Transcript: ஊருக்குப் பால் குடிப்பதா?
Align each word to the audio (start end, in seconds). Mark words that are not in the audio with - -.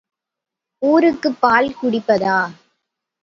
ஊருக்குப் 0.81 1.37
பால் 1.39 1.69
குடிப்பதா? 1.81 2.37